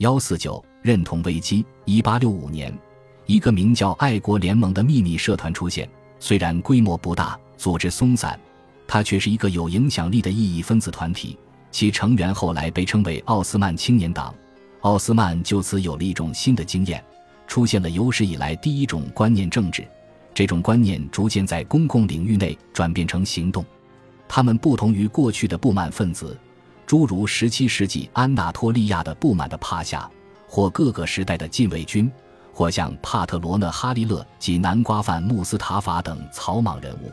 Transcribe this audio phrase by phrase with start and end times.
[0.00, 1.62] 幺四九认同危机。
[1.84, 2.72] 一八六五年，
[3.26, 5.86] 一个名叫“爱国联盟”的秘密社团出现，
[6.18, 8.40] 虽然规模不大，组织松散，
[8.88, 11.36] 它却是一个有影响力的异义分子团体。
[11.70, 14.34] 其成员后来被称为奥斯曼青年党。
[14.80, 17.04] 奥斯曼就此有了一种新的经验，
[17.46, 19.86] 出现了有史以来第一种观念政治。
[20.32, 23.62] 这种观念逐渐在公共领域内转变成行动。
[24.26, 26.34] 他们不同于过去的不满分子，
[26.90, 30.10] 诸如17世纪安纳托利亚的不满的帕夏，
[30.48, 32.10] 或各个时代的禁卫军，
[32.52, 37.12] 或像帕特罗讷哈利勒及南瓜饭穆斯塔法等草莽人物。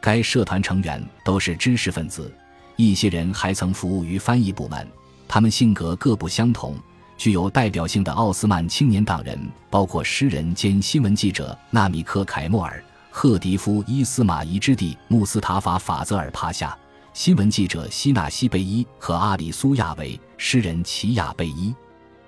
[0.00, 2.32] 该社团成员都是知识分子。
[2.76, 4.88] 一些人还曾服务于翻译部门，
[5.28, 6.74] 他们性格各不相同。
[7.18, 16.74] 具有代表性的奥斯曼青年党人包括诗人兼新闻记者纳米克·凯莫尔、赫迪夫·伊斯马伊之弟穆斯塔法·法泽尔帕夏、
[17.14, 21.74] 新闻记者希纳西贝伊和阿里苏亚维、诗人齐亚贝伊。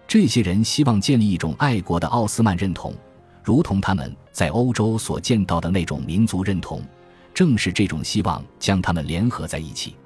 [0.06, 2.94] 这些人希望建立一种爱国的奥斯曼认同，
[3.42, 6.82] 如同他们在欧洲所见到的那种民族认同。
[7.32, 9.96] 正是这种希望将他们联合在一起。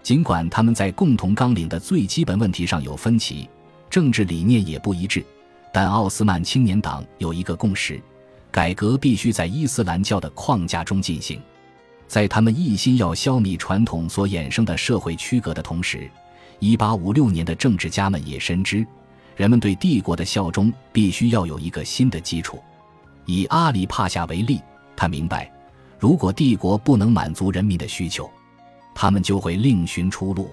[0.00, 3.50] 尽管他们在共同纲领的最基本问题上有分歧，
[3.90, 5.24] 政治理念也不一致，
[5.72, 8.00] 但奥斯曼青年党有一个共识：
[8.52, 11.42] 改革必须在伊斯兰教的框架中进行。
[12.10, 16.10] 在他们一心要消弭传统所衍生的社会区隔的同时
[16.58, 18.84] ，1856年的政治家们也深知，
[19.36, 22.58] 人们对帝国的效忠必须要有一个新的基础。
[23.26, 24.60] 以阿里帕夏为例，
[24.96, 25.48] 他明白，
[26.00, 28.28] 如果帝国不能满足人民的需求，
[28.92, 30.50] 他们就会另寻出路，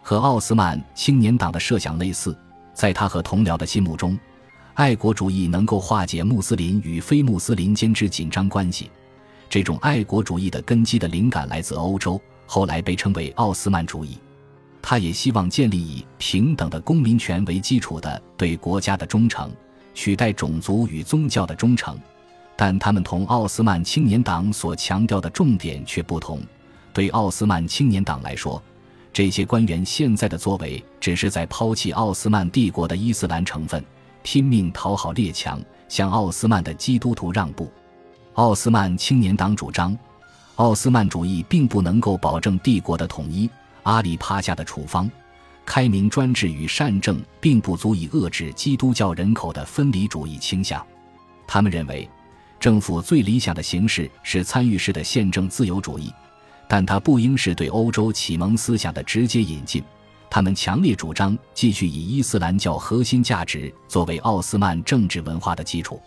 [0.00, 2.34] 和奥斯曼青年党的设想类似。
[2.72, 4.18] 在他和同僚的心目中，
[4.72, 8.90] 爱国主义能够化解穆斯林与非穆斯林间之紧张关系。
[9.48, 14.18] 这种爱国主义的根基的灵感来自欧洲，后来被称为奥斯曼主义。
[14.82, 19.50] 他也希望建立以平等的公民权为基础的对国家的忠诚，
[19.94, 21.98] 取代种族与宗教的忠诚。
[22.56, 26.40] 但他们同奥斯曼青年党所强调的重点却不同。
[26.92, 28.62] 对奥斯曼青年党来说，
[29.12, 33.84] 这些官员现在的作为只是在抛弃奥斯曼帝国的伊斯兰成分，
[34.22, 37.70] 拼命讨好列强，向奥斯曼的基督徒让步。
[38.36, 39.96] 奥斯曼青年党主张，
[40.56, 43.48] 奥斯曼主义并不能够保证帝国的统一。
[43.84, 45.10] 阿里帕夏的处方，
[45.64, 50.86] 开明专制与善政并不足以遏制基督教人口的分离主义倾向。
[51.46, 52.06] 他们认为，
[52.60, 56.12] 政府最理想的形式是参与式的宪政自由主义。
[56.68, 59.82] 但它不应是对欧洲启蒙思想的直接引进。
[60.28, 65.98] 他们强烈主张继续以伊斯兰教核心价值作为奥斯曼政治文化的基础。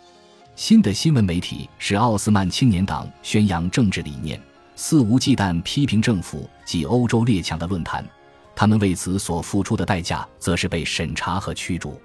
[0.60, 4.38] 新的新闻媒体使奥斯曼青年党宣扬政治理念，
[4.76, 8.06] 肆无忌惮批评政府及欧洲列强的论坛。
[8.54, 11.98] 他们为此所付出的代价，则是被审查和驱逐。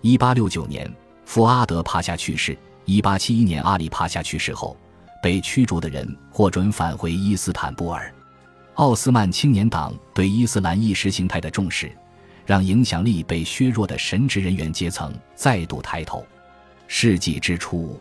[0.00, 0.88] 一八六九年，
[1.24, 2.54] 富阿德帕夏去世；
[2.84, 4.76] 一八七一年，阿里帕夏去世后。
[5.20, 8.14] 被驱逐的人获准返回伊斯坦布尔。
[8.74, 11.90] 奥斯曼青年党对伊斯兰意识形态的重视，
[12.46, 16.24] 让影响力被削弱的神职人员阶层再度抬头。
[16.90, 18.00] 世纪之初，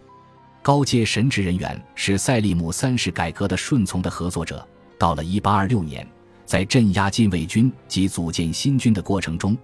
[0.63, 4.65] 高阶神职人员是塞利姆三世改革的顺从的合作者。
[4.97, 6.07] 到了1826年，
[6.45, 9.55] 在镇压禁卫军及组建新军的过程中，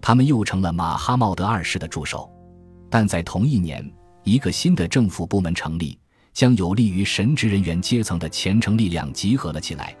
[0.00, 2.30] 他们又成了马哈茂德二世的助手。
[2.88, 3.84] 但在同一年，
[4.22, 5.98] 一个新的政府部门成立。
[6.34, 9.92] 将有利于神职人员阶层的虔诚力量集合了起来。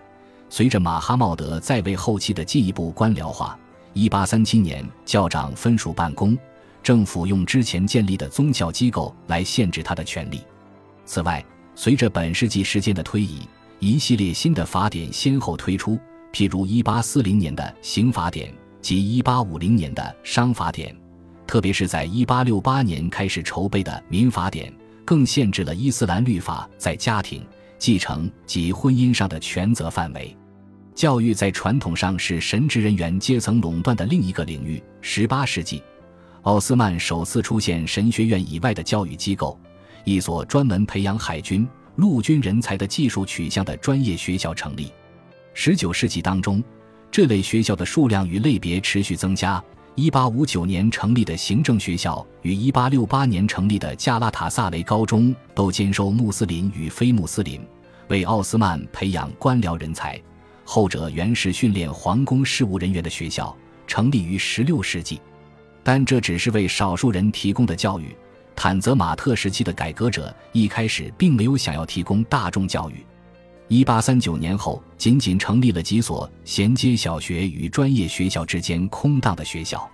[0.48, 3.58] 随着马哈茂德在位后期的进一步官僚化
[3.94, 6.38] ，1837年教长分属办公，
[6.82, 10.40] 政府用之前建立的宗教机构来限制他的权利。
[11.04, 11.44] 此外，
[11.74, 13.40] 随着本世纪时间的推移，
[13.78, 15.98] 一系列新的法典先后推出，
[16.32, 20.96] 譬如1840年的刑法典及1850年的商法典，
[21.46, 24.72] 特别是在1868年开始筹备的民法典。
[25.04, 27.42] 更限制了伊斯兰律法在家庭、
[27.78, 30.36] 继承及婚姻上的权责范围。
[30.94, 34.82] 教育在传统上是神职人员阶层垄断的另一个领域。
[35.00, 35.82] 十八世纪，
[36.42, 39.58] 奥斯曼首次出现神学院以外的教育机构，
[40.04, 44.92] 一所专门培养海军、陆军人才的技术取向的专业学校成立。
[45.52, 46.62] 十九世纪当中，
[47.10, 49.62] 这类学校的数量与类别持续增加。
[49.94, 57.60] 一八五九年成立的行政学校与一八六八年成立的加拉塔萨雷高中都兼收穆斯林与非穆斯林，
[58.06, 60.16] 为奥斯曼培养官僚人才。
[60.64, 63.56] 后者原是训练皇宫事务人员的学校，
[63.88, 65.20] 成立于十六世纪，
[65.88, 68.14] 但这只是为少数人提供的教育。
[68.54, 73.02] 坦泽马特时期的改革者一开始并没有想要提供大众教育。
[73.68, 79.90] 一八三九年后，仅仅成立了几所衔接小学与专业学校之间空荡的学校。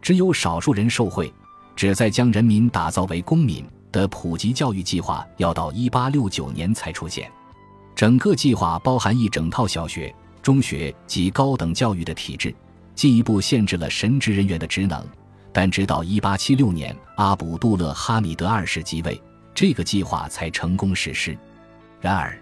[0.00, 1.30] 只有少数人受贿，
[1.74, 3.62] 旨在将人民打造为公民
[3.92, 7.30] 的普及教育计划要到1869年才出现。
[7.94, 12.54] 整个计划包含一整套小学、中学及高等教育的体制，
[12.94, 15.06] 进一步限制了神职人员的职能。
[15.56, 19.18] 但直到1876年阿卜杜勒哈米德二世即位，
[19.54, 21.34] 这个计划才成功实施。
[21.98, 22.38] 然而，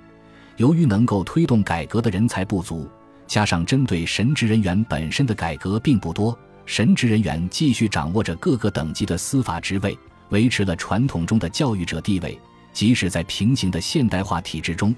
[0.57, 2.91] 由于能够推动改革的人才不足，
[3.29, 9.97] 加上针对神职人员本身的改革并不多，神职人员继续掌握着各个等级的司法职位，
[10.31, 12.37] 维持了传统中的教育者地位。
[12.73, 14.93] 即使在平行的现代化体制中，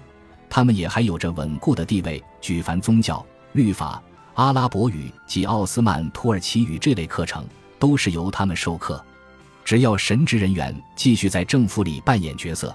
[0.49, 2.25] 他们也还有着稳固的地位。
[2.41, 3.23] 举凡宗教、
[3.53, 4.03] 律法、
[4.37, 7.45] 阿拉伯语及奥斯曼土耳其语这类课程。
[7.79, 9.05] 都是由他们授课，
[9.65, 12.75] 只要神职人员继续在政府里扮演角色，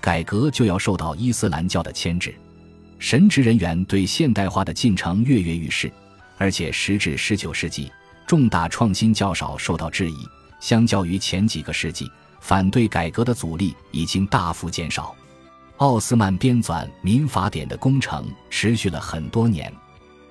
[0.00, 2.34] 改革就要受到伊斯兰教的牵制。
[2.98, 5.92] 神职人员对现代化的进程跃跃欲试，
[6.36, 7.90] 而且时至十九世纪，
[8.26, 10.16] 重大创新较少受到质疑。
[10.60, 12.10] 相较于前几个世纪，
[12.40, 15.14] 反对改革的阻力已经大幅减少。
[15.76, 19.72] 奥斯曼编纂民法典的工程持续了很多年，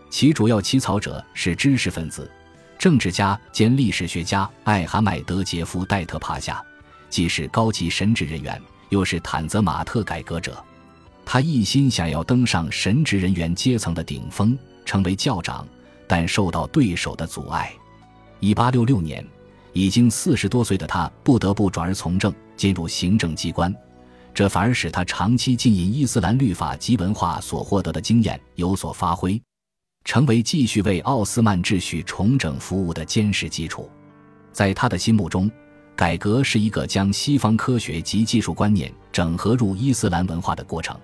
[0.09, 2.29] 其主要起草者是知识分子。
[2.77, 6.63] 政治家兼历史学家艾哈迈德杰夫戴特帕夏，
[7.09, 10.63] 既是高级神职人员，又是坦泽马特改革者。
[11.25, 15.67] 他一心想要登上神职人员阶层的顶峰，成为教长，
[16.07, 17.73] 但受到对手的阻碍。
[18.41, 19.27] 1866年，
[19.73, 23.73] 已经四十多岁的他不得不转而从政，进入行政机关，
[24.35, 29.41] 这反而使他长期浸淫伊斯兰律法及文化所获得的经验有所发挥。
[30.07, 33.91] 成为继续为奥斯曼秩序重整服务的坚实基础。
[34.53, 35.51] 在他的心目中，
[35.97, 40.97] 改革是一个将西方科学及技术观念整合入伊斯兰文化的过程。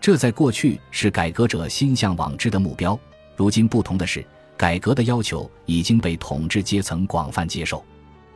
[0.00, 2.98] 这在过去是改革者心向往之的目标。
[3.36, 7.84] 如今不同的是，改革的要求已经被统治阶层广泛接受，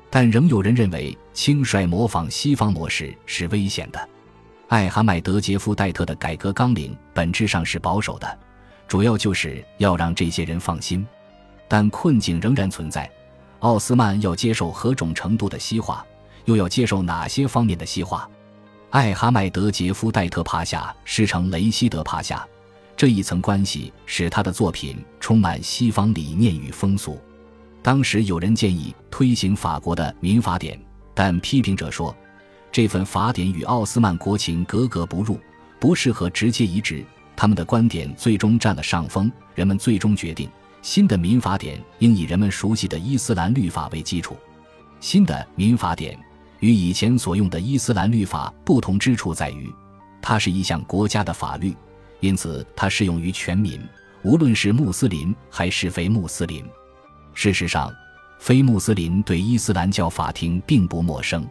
[0.09, 4.09] 但仍有人认为轻率模仿西方模式是危险的。
[4.69, 8.39] 艾哈迈德杰夫戴特的改革纲领本质上是保守的。
[8.89, 11.07] 主要就是要让这些人放心，
[11.67, 13.11] 但困境仍然存在。
[13.61, 16.05] 奥斯曼要接受何种程度的西化，
[16.45, 18.29] 又要接受哪些方面的西化？
[18.91, 22.47] 艾哈迈德杰夫戴特帕夏师承雷希德帕夏，
[22.97, 27.21] 这一层关系使他的作品充满西方理念与风俗。
[27.83, 30.81] 当时有人建议推行法国的民法典，
[31.15, 32.15] 但批评者说，
[32.71, 35.41] 这份法典与奥斯曼国情格格不入，
[35.81, 37.05] 不适合直接移植。
[37.37, 40.49] 他们的观点最终占了上风，人们最终决定
[40.81, 44.37] 新的民法典应以人们熟悉的伊斯兰律法为基础。
[44.99, 46.19] 新的民法典
[46.61, 49.71] 与以前所用的伊斯兰律法不同之处在于，
[50.23, 51.77] 它是一项国家的法律，
[52.21, 53.79] 因此它适用于全民，
[54.23, 56.65] 无论是穆斯林还是非穆斯林。
[57.35, 57.93] 事实上，
[58.39, 61.47] 非穆斯林对伊斯兰教法庭并不陌生，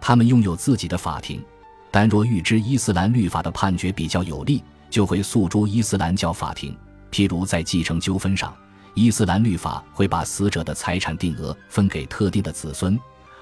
[0.00, 1.42] 他们拥有自己的法庭，
[1.90, 4.62] 但若预知伊斯兰律法的判决比较有利。
[4.94, 6.72] 就会诉诸伊斯兰教法庭，
[7.10, 8.54] 譬如在继承纠纷上，
[8.94, 12.96] 伊斯兰律法会把死者的财产定额分给特定的子孙，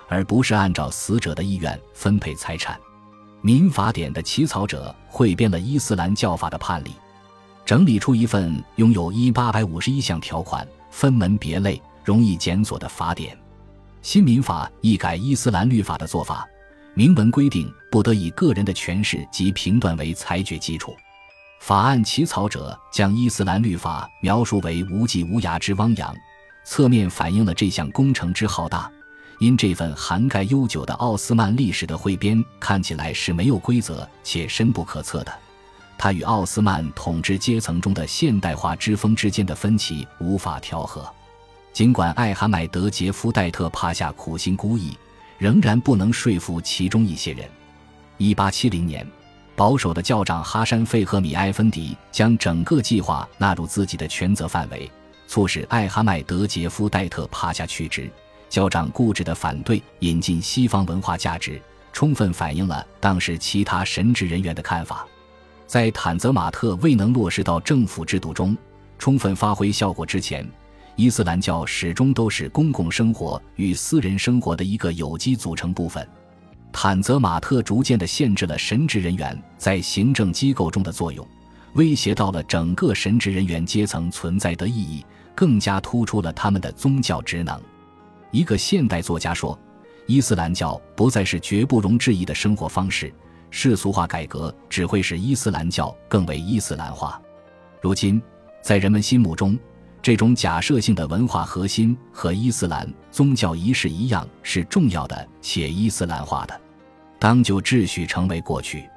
[0.08, 2.80] 而不是按照死者的意愿分配财产。
[3.42, 6.92] 民法典的起草者汇编了伊斯兰教法的判例，
[7.66, 13.36] 整理出一份拥有一八百五十一项条款、分门别类、容易检索的法典。
[14.00, 16.48] 新民法一改伊斯兰律法的做法，
[16.94, 20.96] 明文规定不得以个人的权势及评断为裁决基础。
[21.62, 26.12] 法案起草者将伊斯兰律法描述为无际无涯之汪洋，
[26.64, 28.90] 侧面反映了这项工程之浩大。
[29.38, 35.32] 因这份涵盖悠久的奥斯曼历史的汇编看起来是没有规则且深不可测的，
[35.96, 41.08] 它与奥斯曼统治阶层中的现代化之风之间的分歧无法调和。
[41.72, 44.96] 尽管艾哈迈德杰夫戴特帕夏苦心孤诣，
[45.38, 47.48] 仍然不能说服其中一些人。
[48.18, 49.06] 一八七零年。
[49.62, 54.90] 保守的教长哈山费赫米埃芬迪将整个计划纳入自己的权责范围，
[55.28, 58.10] 促使艾哈迈德杰夫戴特趴下去职。
[58.48, 65.06] 教长固执的反对引进西方文化价值，充分反映了当时其他神职人员的看法。
[65.64, 68.56] 在坦泽马特未能落实到政府制度中，
[68.98, 70.44] 充分发挥效果之前，
[70.96, 76.04] 伊斯兰教始终都是公共生活与私人生活的一个有机组成部分。
[76.72, 81.24] 坦泽马特逐渐地限制了神职人员在行政机构中的作用，
[81.74, 87.60] 威胁到了整个神职人员阶层存在的意义，更加突出了他们的宗教职能。
[88.30, 89.56] 一个现代作家说
[90.08, 93.12] ：“伊斯兰教不再是绝不容置疑的生活方式，
[93.50, 97.20] 世俗化改革只会使伊斯兰教更为伊斯兰化。”
[97.82, 98.20] 如今，
[98.62, 99.58] 在人们心目中，
[100.00, 106.60] 这种假设性的文化核心和伊斯兰宗教仪式一样是重要的且伊斯兰化的。
[107.22, 108.90] 当旧秩序成为过去，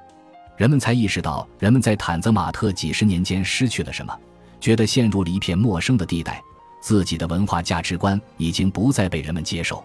[0.56, 4.12] 人们才意识到人们在坦泽马特几十年间失去了什么，
[4.58, 6.42] 觉得陷入了一片陌生的地带，
[6.80, 9.80] 自己的文化价值观已经不再被人们接受。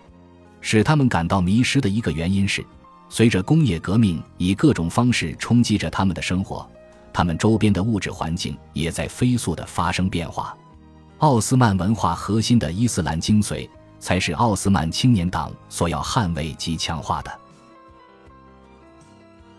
[0.59, 2.65] 使他们感到迷失的一个原因是，
[3.09, 6.67] 随着工业革命以各种方式冲击着他们的生活，
[7.13, 10.57] 他们周边的物质环境也在飞速地发生变化。
[11.19, 13.69] 奥斯曼文化核心的伊斯兰精髓，
[13.99, 17.40] 才是奥斯曼青年党所要捍卫及强化的。